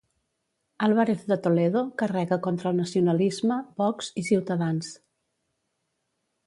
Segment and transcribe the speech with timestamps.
[0.87, 4.93] Álvarez de Toledo carrega contra el nacionalisme, Vox i Ciutadans.